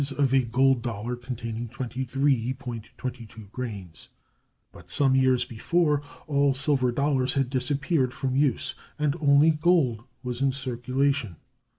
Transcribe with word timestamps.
of 0.17 0.33
a 0.33 0.41
gold 0.41 0.81
dollar 0.81 1.15
containing 1.15 1.69
23.22 1.69 3.51
grains); 3.51 4.09
but, 4.71 4.89
some 4.89 5.15
years 5.15 5.45
before, 5.45 6.01
all 6.25 6.55
silver 6.55 6.91
dollars 6.91 7.33
had 7.35 7.51
disappeared 7.51 8.11
from 8.11 8.35
use, 8.35 8.73
and 8.97 9.15
only 9.21 9.51
gold 9.51 10.03
was 10.23 10.41
in 10.41 10.51
circulation. 10.51 11.35